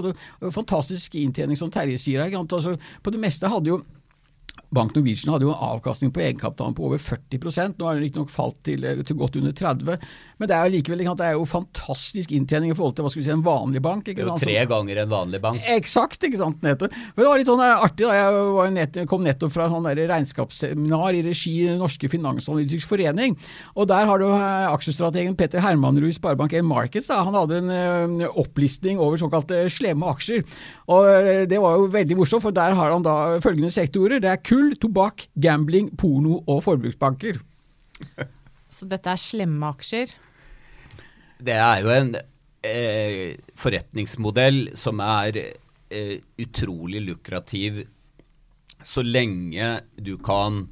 Fantastisk 0.54 1.18
inntjening, 1.20 1.58
som 1.60 1.72
Terje 1.74 2.00
sier 2.00 2.24
her. 2.24 2.40
Altså, 2.44 2.78
på 3.02 3.12
det 3.12 3.20
meste 3.20 3.50
hadde 3.50 3.72
jo 3.74 3.82
Bank 4.74 4.94
Norwegian 4.96 5.34
hadde 5.34 5.46
jo 5.46 5.52
en 5.54 5.64
avkastning 5.70 6.12
på 6.14 6.22
egenkapitalen 6.24 6.76
på 6.76 6.88
over 6.88 7.00
40% 7.02 7.78
Nå 7.78 7.88
har 7.88 7.98
den 7.98 8.04
riktignok 8.06 8.32
falt 8.32 8.58
til, 8.66 8.84
eh, 8.84 9.02
til, 9.06 9.18
godt 9.20 9.38
under 9.40 9.54
30 9.54 9.98
men 10.38 10.50
det 10.50 10.56
er 10.56 10.66
jo 10.66 10.74
likevel 10.74 11.02
det 11.04 11.26
er 11.26 11.36
jo 11.36 11.44
fantastisk 11.46 12.32
inntjening 12.34 12.72
i 12.72 12.76
forhold 12.76 12.96
til 12.96 13.06
hva 13.06 13.10
skal 13.12 13.20
vi 13.20 13.26
si, 13.26 13.32
en 13.34 13.44
vanlig 13.44 13.82
bank. 13.84 14.08
det 14.08 14.18
er 14.18 14.26
jo 14.26 14.36
tre 14.40 14.56
ganger 14.70 15.00
en 15.04 15.10
vanlig 15.10 15.40
bank. 15.42 15.62
Eksakt, 15.76 16.24
ikke 16.26 16.40
sant. 16.40 16.58
Nettopp. 16.64 16.94
Men 17.14 17.22
det 17.22 17.28
var 17.28 17.40
litt 17.40 17.50
sånn 17.50 17.62
eh, 17.62 17.84
artig, 17.86 18.08
da. 18.08 18.16
jeg 18.18 18.74
nett, 18.74 18.98
kom 19.10 19.22
nettopp 19.24 19.52
fra 19.54 19.68
sånn 19.70 19.86
regnskapsseminar 20.00 21.18
i 21.18 21.22
regi 21.26 21.54
Norske 21.78 22.10
Finansanalytiske 22.10 22.90
Forening. 22.90 23.36
og 23.76 23.88
Der 23.92 24.08
har 24.10 24.22
du 24.22 24.26
eh, 24.30 24.66
aksjestrategen 24.72 25.36
Petter 25.38 25.62
Hermanrud 25.64 26.10
i 26.10 26.16
Sparebank1 26.16 26.66
Markets. 26.66 27.12
Da. 27.12 27.22
Han 27.26 27.38
hadde 27.38 27.62
en 27.62 28.26
opplisting 28.32 28.98
over 29.02 29.20
såkalte 29.20 29.64
slemme 29.72 30.10
aksjer. 30.10 30.42
og 30.90 31.08
Det 31.50 31.60
var 31.62 31.78
jo 31.78 31.88
veldig 31.94 32.18
morsomt, 32.18 32.42
for 32.44 32.54
der 32.54 32.74
har 32.74 32.96
han 32.96 33.06
da 33.06 33.38
følgende 33.44 33.72
sektorer. 33.74 34.22
Det 34.22 34.32
er 34.32 34.42
kull 34.42 34.63
Kull, 34.64 34.78
tobakk, 34.80 35.26
gambling, 35.36 35.90
porno 36.00 36.38
og 36.48 36.62
forbruksbanker. 36.64 37.36
Så 38.72 38.86
dette 38.88 39.12
er 39.12 39.20
slemme 39.20 39.68
aksjer? 39.74 40.14
Det 41.44 41.56
er 41.60 41.82
jo 41.84 41.90
en 41.92 42.14
eh, 42.64 43.34
forretningsmodell 43.60 44.70
som 44.80 45.02
er 45.04 45.36
eh, 45.36 46.16
utrolig 46.40 47.04
lukrativ 47.04 47.82
så 48.80 49.04
lenge 49.04 49.68
du 50.00 50.14
kan 50.24 50.62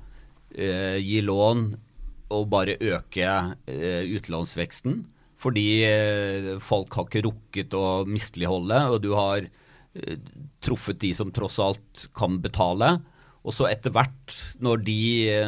eh, 0.57 0.97
gi 0.97 1.21
lån 1.29 1.69
og 2.33 2.49
bare 2.49 2.81
øke 2.81 3.29
eh, 3.69 4.09
utlånsveksten. 4.09 5.03
Fordi 5.37 5.69
eh, 5.85 6.53
folk 6.65 6.97
har 6.97 7.11
ikke 7.11 7.27
rukket 7.29 7.77
å 7.77 8.07
misligholde, 8.09 8.85
og 8.89 9.03
du 9.05 9.13
har 9.21 9.45
eh, 9.45 10.21
truffet 10.65 11.05
de 11.05 11.13
som 11.21 11.29
tross 11.35 11.61
alt 11.61 12.09
kan 12.17 12.41
betale. 12.41 12.95
Og 13.43 13.55
så 13.55 13.67
etter 13.71 13.95
hvert, 13.95 14.35
når, 14.63 14.83
de, 14.87 14.99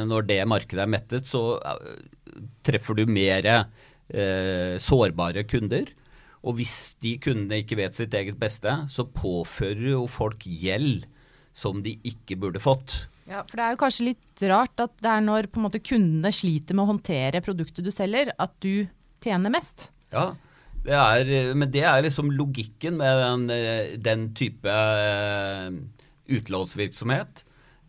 når, 0.09 0.27
det 0.27 0.41
markedet 0.51 0.83
er 0.83 0.91
mettet, 0.91 1.29
så 1.31 1.61
eh, 1.63 2.41
treffer 2.67 2.99
du 2.99 3.05
mer 3.07 3.47
eh, 3.47 4.75
sårbare 4.83 5.45
kunder. 5.47 5.93
Og 6.45 6.59
hvis 6.59 6.97
de 7.01 7.15
kundene 7.23 7.63
ikke 7.63 7.79
vet 7.79 7.97
sitt 7.97 8.15
eget 8.19 8.39
beste, 8.41 8.73
så 8.91 9.07
påfører 9.07 9.95
jo 9.95 10.05
folk 10.11 10.45
gjeld 10.45 11.07
som 11.55 11.81
de 11.85 11.95
ikke 12.03 12.37
burde 12.43 12.61
fått. 12.61 13.05
Ja, 13.31 13.45
for 13.47 13.57
Det 13.57 13.65
er 13.65 13.73
jo 13.73 13.81
kanskje 13.81 14.09
litt 14.11 14.45
rart 14.51 14.83
at 14.83 14.93
det 15.01 15.09
er 15.11 15.23
når 15.25 15.49
måte 15.63 15.81
kundene 15.81 16.33
sliter 16.35 16.77
med 16.77 16.85
å 16.85 16.91
håndtere 16.91 17.41
produktet 17.45 17.87
du 17.87 17.93
selger, 17.95 18.35
at 18.37 18.53
du 18.61 18.85
tjener 19.25 19.55
mest. 19.55 19.89
Ja, 20.13 20.35
det 20.85 20.99
er, 20.99 21.55
men 21.57 21.71
det 21.73 21.87
er 21.89 22.03
liksom 22.05 22.35
logikken 22.37 22.99
med 23.01 23.23
den, 23.23 23.47
eh, 23.55 23.95
den 23.97 24.29
type 24.37 24.69
uh, 24.69 25.73
utlånsvirksomhet. 26.29 27.45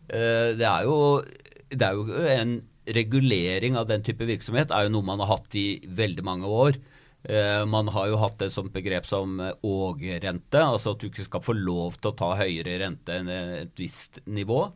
Eh, 0.08 0.54
det 0.58 0.66
er, 0.66 0.86
jo, 0.86 1.22
det 1.70 1.86
er 1.86 1.96
jo 1.98 2.26
en 2.36 2.58
regulering 2.96 3.78
av 3.78 3.88
den 3.90 4.04
type 4.06 4.26
virksomhet 4.28 4.70
er 4.70 4.86
jo 4.86 4.94
noe 4.94 5.06
man 5.06 5.22
har 5.22 5.34
hatt 5.34 5.56
i 5.58 5.80
veldig 5.86 6.24
mange 6.26 6.50
år. 6.50 6.78
Eh, 7.26 7.62
man 7.66 7.90
har 7.90 8.10
jo 8.12 8.20
hatt 8.22 8.38
det 8.42 8.52
som 8.54 8.70
begrep 8.70 9.08
som 9.08 9.40
åg-rente, 9.42 10.62
altså 10.62 10.94
at 10.94 11.02
du 11.02 11.08
ikke 11.08 11.26
skal 11.26 11.42
få 11.42 11.56
lov 11.58 11.98
til 11.98 12.12
å 12.12 12.18
ta 12.18 12.32
høyere 12.38 12.78
rente 12.84 13.18
enn 13.18 13.32
et 13.32 13.80
visst 13.80 14.20
nivå. 14.30 14.68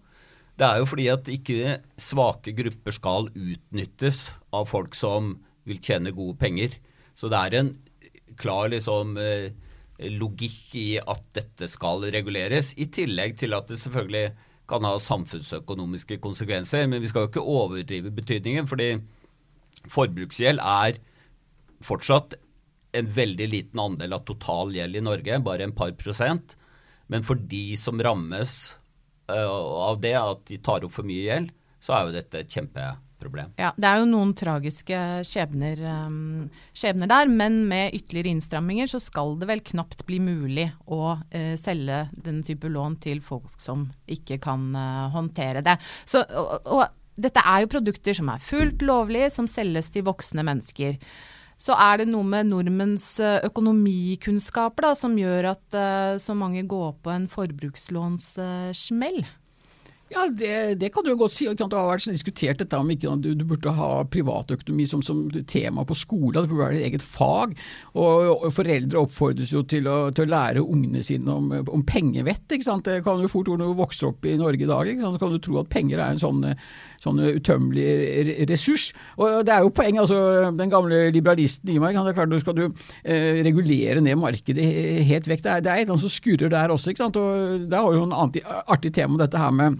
Det 0.60 0.66
er 0.66 0.82
jo 0.82 0.88
fordi 0.90 1.06
at 1.08 1.30
ikke 1.32 1.78
svake 2.00 2.52
grupper 2.58 2.92
skal 2.92 3.30
utnyttes 3.32 4.26
av 4.52 4.66
folk 4.68 4.98
som 4.98 5.38
vil 5.68 5.80
tjene 5.80 6.12
gode 6.12 6.36
penger. 6.40 6.74
Så 7.16 7.30
det 7.32 7.38
er 7.38 7.56
en 7.60 7.70
klar 8.40 8.68
liksom, 8.72 9.16
eh, 9.20 9.52
logikk 10.10 10.74
i 10.80 10.88
at 11.00 11.22
dette 11.36 11.68
skal 11.68 12.04
reguleres, 12.12 12.74
i 12.76 12.88
tillegg 12.92 13.38
til 13.40 13.54
at 13.56 13.68
det 13.68 13.78
selvfølgelig 13.80 14.32
kan 14.70 14.86
ha 14.86 14.94
samfunnsøkonomiske 15.02 16.20
konsekvenser. 16.22 16.86
Men 16.90 17.02
vi 17.02 17.10
skal 17.10 17.26
jo 17.26 17.32
ikke 17.32 17.46
overdrive 17.56 18.12
betydningen, 18.14 18.68
fordi 18.70 18.94
forbruksgjeld 19.90 20.62
er 20.62 21.00
fortsatt 21.84 22.36
en 22.96 23.12
veldig 23.14 23.46
liten 23.50 23.80
andel 23.80 24.16
av 24.16 24.24
total 24.28 24.74
gjeld 24.74 24.98
i 24.98 25.04
Norge, 25.04 25.42
bare 25.46 25.66
en 25.66 25.76
par 25.76 25.92
prosent. 25.98 26.56
Men 27.10 27.26
for 27.26 27.38
de 27.50 27.76
som 27.78 28.00
rammes 28.02 28.56
uh, 29.30 29.86
av 29.90 30.02
det, 30.02 30.16
at 30.18 30.42
de 30.50 30.58
tar 30.62 30.86
opp 30.86 30.94
for 30.96 31.06
mye 31.06 31.26
gjeld, 31.26 31.54
så 31.80 31.96
er 31.96 32.06
jo 32.06 32.18
dette 32.18 32.42
et 32.42 32.58
kjempeproblem 32.58 33.06
problem. 33.20 33.52
Ja, 33.60 33.72
Det 33.76 33.86
er 33.88 34.00
jo 34.00 34.08
noen 34.10 34.32
tragiske 34.36 34.98
skjebner, 35.26 35.80
um, 36.06 36.50
skjebner, 36.76 37.10
der, 37.10 37.28
men 37.28 37.62
med 37.70 37.94
ytterligere 37.96 38.32
innstramminger 38.34 38.90
så 38.90 39.00
skal 39.02 39.36
det 39.40 39.48
vel 39.50 39.62
knapt 39.64 40.04
bli 40.08 40.20
mulig 40.24 40.68
å 40.86 41.16
uh, 41.18 41.56
selge 41.60 42.02
denne 42.14 42.46
type 42.46 42.68
lån 42.68 42.98
til 43.04 43.20
folk 43.24 43.60
som 43.60 43.88
ikke 44.10 44.40
kan 44.42 44.70
uh, 44.76 45.10
håndtere 45.14 45.64
det. 45.66 45.76
Så, 46.08 46.24
og, 46.24 46.56
og, 46.66 46.86
dette 47.20 47.42
er 47.44 47.64
jo 47.64 47.74
produkter 47.74 48.16
som 48.16 48.30
er 48.32 48.40
fullt 48.40 48.80
lovlige, 48.86 49.28
som 49.34 49.48
selges 49.50 49.90
til 49.92 50.06
voksne 50.06 50.44
mennesker. 50.46 50.96
Så 51.60 51.76
er 51.76 52.00
det 52.00 52.06
noe 52.08 52.24
med 52.24 52.48
nordmenns 52.48 53.18
eh, 53.20 53.42
økonomikunnskaper 53.44 54.86
da, 54.86 54.94
som 54.96 55.18
gjør 55.20 55.50
at 55.50 55.76
så 56.22 56.32
mange 56.32 56.62
går 56.64 56.94
på 57.04 57.12
en 57.12 57.26
forbrukslånssmell? 57.28 59.20
Ja, 60.10 60.24
det, 60.26 60.80
det, 60.80 60.88
kan 60.90 61.04
du 61.06 61.12
jo 61.12 61.18
godt 61.20 61.36
si. 61.36 61.46
Det 61.46 61.66
har 61.70 61.86
vært 61.86 62.08
diskutert 62.10 62.58
dette 62.58 62.78
om 62.82 62.88
ikke 62.90 63.12
du, 63.22 63.28
du 63.38 63.44
burde 63.46 63.70
ha 63.76 63.90
privatøkonomi 64.10 64.82
som, 64.90 65.04
som, 65.06 65.20
tema 65.46 65.84
på 65.86 65.94
skolen. 65.94 66.40
Det 66.40 66.50
burde 66.50 66.64
være 66.64 66.80
et 66.80 66.86
eget 66.88 67.04
fag. 67.06 67.52
Og, 67.94 68.30
og 68.32 68.48
Foreldre 68.50 69.04
oppfordres 69.04 69.52
jo 69.54 69.62
til 69.70 69.86
å, 69.86 69.98
til 70.10 70.26
å 70.26 70.32
lære 70.32 70.64
ungene 70.64 71.04
sine 71.06 71.30
om, 71.30 71.52
om 71.62 71.84
pengevett. 71.86 72.42
ikke 72.50 72.66
sant? 72.66 72.90
Det 72.90 73.04
kan 73.06 73.22
jo 73.22 73.30
fort 73.30 73.52
når 73.52 73.62
du 73.62 73.78
vokser 73.78 74.08
opp 74.10 74.26
i 74.26 74.34
Norge 74.40 74.66
i 74.66 74.70
dag, 74.70 74.90
ikke 74.90 75.04
sant? 75.04 75.14
så 75.14 75.22
kan 75.22 75.36
du 75.36 75.44
tro 75.44 75.60
at 75.60 75.70
penger 75.70 76.02
er 76.02 76.16
en 76.16 76.22
sånn, 76.22 76.42
sånn 77.04 77.20
utømmelig 77.38 78.48
ressurs. 78.50 78.88
Og 79.14 79.44
det 79.46 79.54
er 79.54 79.62
jo 79.62 79.70
poenget. 79.76 80.08
altså 80.08 80.50
Den 80.58 80.72
gamle 80.74 81.04
liberalisten 81.14 81.70
i 81.70 81.78
meg 81.78 81.94
kan 81.94 82.08
det 82.08 82.16
klart, 82.18 82.34
Skal 82.42 82.56
du 82.58 82.64
eh, 82.66 83.44
regulere 83.46 84.02
ned 84.02 84.18
markedet 84.18 84.66
helt 85.06 85.30
vekk? 85.30 85.46
Det 85.46 85.54
er, 85.54 85.62
det 85.62 85.70
er 85.70 85.84
et 85.84 85.86
eller 85.86 85.94
annet 85.94 86.08
som 86.08 86.16
skurrer 86.18 86.50
der 86.50 86.74
også. 86.74 86.90
ikke 86.90 87.04
sant? 87.04 87.22
Og 87.22 87.70
Det 87.70 87.78
er 87.78 87.94
jo 87.94 88.08
en 88.08 88.18
artig 88.66 88.94
tema 88.98 89.22
dette 89.22 89.38
her 89.38 89.54
med 89.54 89.78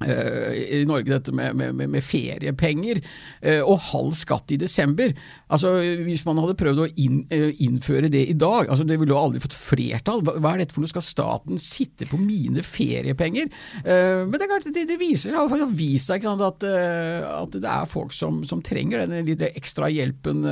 i 0.00 0.84
Norge 0.88 1.12
dette 1.12 1.32
med, 1.34 1.56
med, 1.56 1.82
med 1.90 2.04
feriepenger 2.04 3.02
uh, 3.02 3.62
og 3.66 3.82
halv 3.90 4.14
skatt 4.16 4.54
i 4.54 4.58
desember. 4.60 5.12
Altså 5.52 5.74
Hvis 6.06 6.24
man 6.26 6.40
hadde 6.40 6.56
prøvd 6.58 6.82
å 6.84 6.88
inn, 7.00 7.20
uh, 7.32 7.50
innføre 7.60 8.10
det 8.12 8.24
i 8.30 8.36
dag, 8.38 8.70
altså 8.70 8.86
det 8.88 8.96
ville 9.00 9.14
jo 9.14 9.20
aldri 9.20 9.42
fått 9.44 9.56
flertall. 9.56 10.24
Hva, 10.26 10.54
er 10.54 10.62
dette 10.62 10.76
for 10.76 10.84
noe? 10.84 10.92
Skal 10.92 11.04
staten 11.04 11.60
sitte 11.60 12.08
på 12.10 12.18
mine 12.20 12.64
feriepenger? 12.66 13.50
Men 13.84 14.32
det, 14.32 14.42
er 14.42 14.50
klart, 14.50 14.66
det, 14.72 14.84
det 14.88 14.96
viser 15.00 15.34
seg, 15.34 15.52
det 15.60 15.68
vist 15.78 16.10
seg 16.10 16.24
sant, 16.24 16.42
at, 16.44 16.64
at, 16.64 17.54
det 17.54 17.70
er 17.70 17.88
folk 17.90 18.14
som, 18.14 18.40
som 18.48 18.62
trenger 18.64 19.04
den 19.04 19.28
litt 19.28 19.42
ekstra 19.46 19.90
hjelpen 19.92 20.42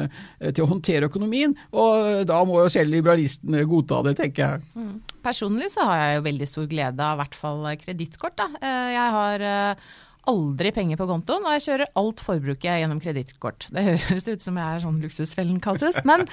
til 0.40 0.64
å 0.64 0.68
håndtere 0.70 1.08
økonomien. 1.10 1.56
Og 1.72 2.24
da 2.28 2.40
må 2.46 2.62
jo 2.62 2.72
selv 2.72 2.94
liberalistene 2.94 3.64
godta 3.68 4.02
det, 4.06 4.16
tenker 4.20 4.44
jeg. 4.44 4.68
Mm. 4.78 4.94
Personlig 5.24 5.72
så 5.74 5.84
har 5.88 6.00
jeg 6.00 6.18
jo 6.18 6.26
veldig 6.28 6.48
stor 6.48 6.68
glede 6.70 7.04
av 7.04 7.18
i 7.18 7.22
hvert 7.22 7.38
fall 7.38 7.66
kredittkort. 7.82 8.44
Jeg 8.62 9.14
har 9.16 9.37
har 9.38 9.74
eh, 9.74 9.88
aldri 10.28 10.72
penger 10.76 10.98
på 11.00 11.06
kontoen, 11.08 11.46
og 11.46 11.54
jeg 11.56 11.64
kjører 11.66 11.92
alt 12.00 12.22
forbruket 12.24 12.80
gjennom 12.82 13.00
kredittkort. 13.02 13.68
Det 13.74 13.84
høres 13.86 14.28
ut 14.28 14.44
som 14.44 14.58
jeg 14.60 14.66
er 14.66 14.82
sånn 14.84 14.98
luksusfellen 15.04 15.60
kasus, 15.64 16.00
men 16.08 16.26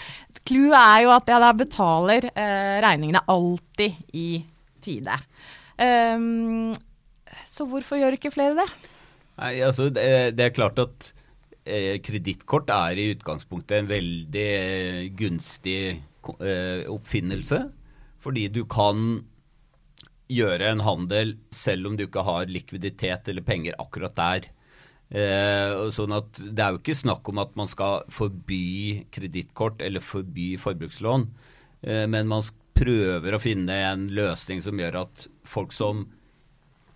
clouet 0.48 0.80
er 0.80 1.06
jo 1.06 1.14
at 1.16 1.32
jeg 1.32 1.44
da 1.46 1.52
betaler 1.56 2.30
eh, 2.34 2.76
regningene 2.86 3.24
alltid 3.32 4.18
i 4.18 4.30
tide. 4.86 5.20
Um, 5.76 6.74
så 7.48 7.66
hvorfor 7.68 8.00
gjør 8.00 8.16
ikke 8.18 8.34
flere 8.34 8.58
det? 8.60 8.68
Nei, 9.36 9.56
altså 9.66 9.90
det, 9.92 10.40
er 10.40 10.54
klart 10.56 10.80
at 10.80 11.10
eh, 11.68 11.98
kredittkort 12.04 12.70
er 12.72 13.00
i 13.00 13.10
utgangspunktet 13.16 13.82
en 13.82 13.90
veldig 13.92 14.50
eh, 14.60 15.02
gunstig 15.18 15.80
oppfinnelse. 16.26 17.60
Fordi 18.24 18.48
du 18.50 18.64
kan 18.66 19.20
gjøre 20.32 20.72
en 20.72 20.84
handel 20.86 21.36
selv 21.54 21.90
om 21.90 21.98
du 21.98 22.06
ikke 22.08 22.24
har 22.26 22.50
likviditet 22.50 23.30
eller 23.30 23.46
penger 23.46 23.78
akkurat 23.82 24.16
der. 24.18 24.48
Eh, 25.10 25.90
sånn 25.94 26.16
at 26.18 26.40
Det 26.42 26.64
er 26.64 26.74
jo 26.74 26.80
ikke 26.82 26.98
snakk 26.98 27.28
om 27.30 27.38
at 27.44 27.52
man 27.56 27.70
skal 27.70 28.08
forby 28.10 29.06
kredittkort 29.14 29.84
eller 29.86 30.02
forby 30.02 30.56
forbrukslån, 30.58 31.28
eh, 31.84 32.08
men 32.10 32.28
man 32.28 32.42
prøver 32.76 33.36
å 33.36 33.42
finne 33.42 33.76
en 33.92 34.08
løsning 34.10 34.62
som 34.62 34.80
gjør 34.82 35.04
at 35.06 35.28
folk 35.46 35.72
som 35.72 36.08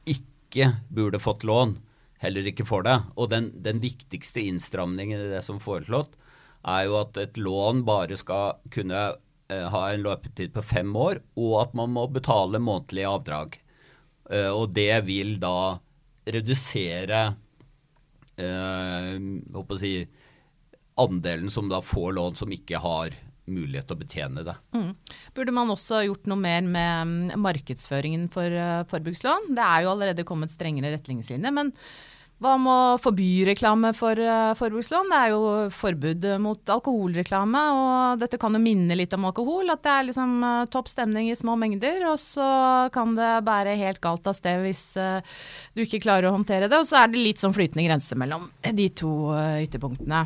ikke 0.09 0.81
burde 0.89 1.21
fått 1.21 1.45
lån, 1.45 1.77
heller 2.19 2.49
ikke 2.49 2.65
får 2.65 2.83
det. 2.83 2.97
Og 3.15 3.29
den, 3.29 3.51
den 3.63 3.79
viktigste 3.79 4.41
innstramningen 4.41 5.21
i 5.21 5.31
det 5.31 5.43
som 5.45 5.61
foreslått, 5.61 6.17
er 6.67 6.89
jo 6.89 6.97
at 6.99 7.15
et 7.21 7.37
lån 7.39 7.85
bare 7.87 8.17
skal 8.19 8.57
kunne 8.73 9.13
ha 9.49 9.83
en 9.89 10.03
løpetid 10.05 10.53
på 10.53 10.61
fem 10.65 10.91
år, 10.95 11.23
og 11.39 11.55
at 11.63 11.75
man 11.77 11.93
må 11.95 12.05
betale 12.13 12.61
månedlige 12.61 13.09
avdrag. 13.09 13.59
Eh, 14.29 14.49
og 14.53 14.73
det 14.77 14.93
vil 15.07 15.37
da 15.41 15.79
redusere 16.29 17.21
eh, 18.37 19.15
si, 19.79 19.93
andelen 20.99 21.49
som 21.53 21.71
da 21.71 21.81
får 21.81 22.13
lån 22.19 22.37
som 22.37 22.53
ikke 22.53 22.81
har 22.83 23.17
mulighet 23.49 23.87
til 23.89 23.97
å 23.97 24.03
betjene 24.03 24.45
det. 24.45 24.55
Mm. 24.77 24.91
Burde 25.33 25.55
man 25.55 25.73
også 25.73 26.03
gjort 26.05 26.29
noe 26.29 26.37
mer 26.37 26.61
med 26.61 27.09
mm, 27.09 27.41
markedsføringen 27.41 28.27
for 28.33 28.53
uh, 28.53 28.85
forbrukslån? 28.91 29.49
Det 29.57 29.65
er 29.65 29.85
jo 29.85 29.93
allerede 29.95 30.25
kommet 30.27 30.53
strengere 30.53 30.93
retningslinjer, 30.93 31.55
men 31.55 31.73
hva 32.39 32.53
med 32.55 32.71
å 32.71 32.99
forby 33.03 33.43
reklame 33.49 33.89
for 33.91 34.15
uh, 34.15 34.53
forbrukslån? 34.55 35.09
Det 35.11 35.17
er 35.19 35.31
jo 35.33 35.47
forbud 35.75 36.27
mot 36.39 36.71
alkoholreklame, 36.71 37.63
og 37.75 38.21
dette 38.21 38.39
kan 38.39 38.55
jo 38.55 38.61
minne 38.63 38.95
litt 38.95 39.11
om 39.17 39.27
alkohol. 39.27 39.67
At 39.73 39.83
det 39.83 39.91
er 39.91 40.05
liksom 40.07 40.37
uh, 40.45 40.67
topp 40.71 40.87
stemning 40.87 41.27
i 41.27 41.35
små 41.35 41.57
mengder, 41.59 42.05
og 42.07 42.15
så 42.23 42.47
kan 42.95 43.11
det 43.17 43.31
bære 43.47 43.73
helt 43.81 43.99
galt 44.03 44.29
av 44.31 44.37
sted 44.37 44.63
hvis 44.63 44.83
uh, 44.95 45.19
du 45.75 45.83
ikke 45.83 45.99
klarer 46.05 46.29
å 46.29 46.37
håndtere 46.37 46.71
det. 46.71 46.79
Og 46.79 46.87
så 46.87 47.01
er 47.01 47.11
det 47.11 47.25
litt 47.25 47.43
sånn 47.43 47.55
flytende 47.57 47.83
grense 47.89 48.15
mellom 48.15 48.47
de 48.63 48.87
to 48.95 49.11
ytterpunktene. 49.65 50.23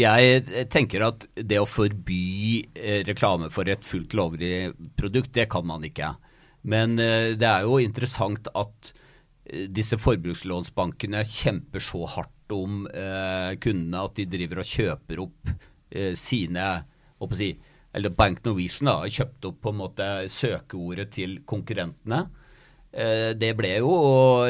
Jeg 0.00 0.66
tenker 0.72 1.04
at 1.04 1.28
det 1.36 1.60
å 1.60 1.68
forby 1.68 2.62
reklame 3.04 3.52
for 3.52 3.68
et 3.68 3.84
fullt 3.84 4.16
lovlig 4.16 4.70
produkt, 4.96 5.34
det 5.36 5.50
kan 5.52 5.68
man 5.68 5.84
ikke. 5.84 6.14
Men 6.64 6.96
det 6.96 7.44
er 7.44 7.68
jo 7.68 7.76
interessant 7.82 8.48
at 8.56 8.94
disse 9.44 9.98
forbrukslånsbankene 9.98 11.24
kjemper 11.26 11.82
så 11.82 12.04
hardt 12.06 12.54
om 12.54 12.84
eh, 12.86 13.54
kundene 13.62 14.04
at 14.06 14.14
de 14.18 14.26
driver 14.30 14.60
og 14.62 14.68
kjøper 14.68 15.22
opp 15.24 15.50
eh, 15.90 16.14
sine 16.18 16.68
si, 17.38 17.50
Eller 17.94 18.10
Bank 18.14 18.44
Norwegian 18.44 18.88
da, 18.88 18.94
har 19.02 19.16
kjøpt 19.18 19.44
opp 19.50 19.58
på 19.62 19.72
en 19.72 19.80
måte 19.80 20.06
søkeordet 20.32 21.10
til 21.18 21.30
konkurrentene. 21.48 22.20
Eh, 22.92 23.32
det 23.38 23.54
ble 23.56 23.70
jo 23.80 23.92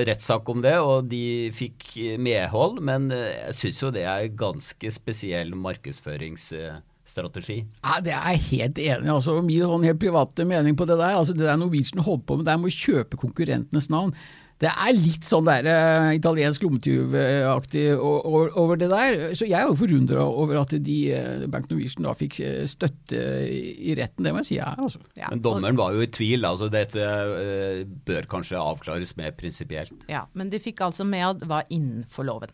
rettssak 0.03 0.49
om 0.51 0.63
det, 0.65 0.75
og 0.83 1.05
de 1.11 1.51
fikk 1.55 1.93
medhold. 2.23 2.81
Men 2.85 3.11
eh, 3.15 3.49
jeg 3.49 3.55
syns 3.61 3.83
jo 3.85 3.91
det 3.95 4.05
er 4.09 4.29
ganske 4.39 4.91
spesiell 4.93 5.55
markedsføringsstrategi. 5.55 7.59
Ja, 7.85 8.01
Det 8.03 8.13
er 8.17 8.31
jeg 8.35 8.47
helt 8.51 8.79
enig 8.83 9.07
i. 9.07 9.15
Altså, 9.15 9.33
min 9.47 9.63
sånn 9.63 9.87
helt 9.87 10.03
private 10.03 10.45
mening 10.49 10.75
på 10.77 10.85
det 10.91 10.99
der. 10.99 11.15
altså 11.17 11.33
Det 11.37 11.47
der 11.47 11.61
Norwegian 11.61 12.05
holdt 12.05 12.27
på 12.27 12.37
med, 12.37 12.45
det 12.49 12.55
er 12.55 12.63
med 12.63 12.73
å 12.73 12.81
kjøpe 12.83 13.21
konkurrentenes 13.21 13.89
navn. 13.93 14.13
Det 14.63 14.71
er 14.71 14.93
litt 14.95 15.27
sånn 15.27 15.47
der 15.49 15.67
uh, 15.67 16.09
italiensk 16.15 16.63
lommetyvaktig 16.63 17.83
over 17.99 18.79
det 18.79 18.89
der. 18.93 19.17
Så 19.35 19.49
jeg 19.49 19.59
er 19.59 19.67
jo 19.67 19.79
forundra 19.81 20.23
over 20.23 20.61
at 20.61 20.75
de, 20.87 20.99
uh, 21.17 21.47
Bank 21.51 21.67
Norwegian 21.71 22.07
da 22.07 22.13
fikk 22.15 22.39
eh, 22.45 22.61
støtte 22.71 23.19
i 23.19 23.97
retten. 23.99 24.23
Det 24.23 24.31
må 24.35 24.43
jeg 24.45 24.51
si 24.53 24.59
jeg 24.61 24.69
er, 24.69 24.79
altså. 24.79 25.01
Ja. 25.19 25.33
Men 25.33 25.43
dommeren 25.43 25.79
var 25.81 25.97
jo 25.97 26.05
i 26.05 26.11
tvil. 26.15 26.47
altså 26.47 26.69
Dette 26.71 27.03
uh, 27.03 27.81
bør 28.07 28.29
kanskje 28.31 28.61
avklares 28.61 29.17
mer 29.19 29.35
prinsipielt. 29.35 30.05
Ja, 30.13 30.29
men 30.39 30.53
de 30.53 30.61
fikk 30.63 30.85
altså 30.87 31.07
med 31.09 31.27
at 31.27 31.41
det 31.41 31.49
var 31.51 31.67
innenfor 31.67 32.29
loven. 32.29 32.53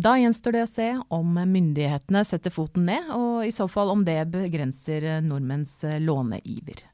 Da 0.00 0.14
gjenstår 0.16 0.54
det 0.54 0.62
å 0.64 0.70
se 0.70 0.86
om 1.12 1.34
myndighetene 1.36 2.22
setter 2.24 2.54
foten 2.54 2.86
ned, 2.88 3.10
og 3.12 3.44
i 3.44 3.52
så 3.52 3.66
fall 3.68 3.90
om 3.92 4.06
det 4.06 4.22
begrenser 4.32 5.18
nordmenns 5.26 5.74
låneiver. 6.00 6.86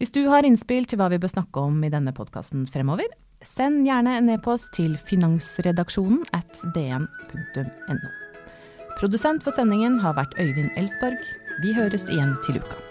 Hvis 0.00 0.10
du 0.16 0.24
har 0.32 0.48
innspill 0.48 0.88
til 0.88 0.98
hva 0.98 1.06
vi 1.12 1.20
bør 1.22 1.30
snakke 1.30 1.62
om 1.68 1.78
i 1.86 1.92
denne 1.92 2.16
podkasten 2.16 2.66
fremover, 2.72 3.12
Send 3.46 3.86
gjerne 3.86 4.16
en 4.18 4.28
e-post 4.34 4.72
til 4.74 4.96
finansredaksjonen 4.98 6.24
at 6.34 6.58
dn.no. 6.74 8.10
Produsent 8.98 9.44
for 9.46 9.54
sendingen 9.54 10.00
har 10.02 10.16
vært 10.18 10.34
Øyvind 10.40 10.74
Elsborg. 10.76 11.22
Vi 11.62 11.72
høres 11.76 12.08
igjen 12.10 12.34
til 12.46 12.58
uka. 12.58 12.82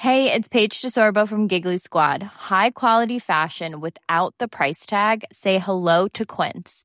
Hey, 0.00 0.32
it's 0.32 0.48
Paige 0.48 0.80
DeSorbo 0.82 1.28
from 1.28 1.46
Giggly 1.46 1.76
Squad. 1.76 2.22
High 2.50 2.70
quality 2.70 3.18
fashion 3.18 3.80
without 3.80 4.34
the 4.38 4.48
price 4.48 4.86
tag. 4.86 5.24
Say 5.30 5.58
hello 5.58 6.08
to 6.08 6.24
Quince. 6.24 6.84